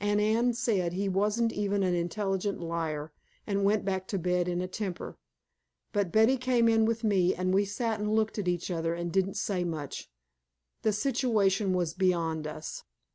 [0.00, 3.10] And Anne said he wasn't even an intelligent liar,
[3.46, 5.16] and went back to bed in a temper.
[5.94, 9.10] But Betty came in with me, and we sat and looked at each other and
[9.10, 10.10] didn't say much.
[10.82, 12.84] The situation was beyond us.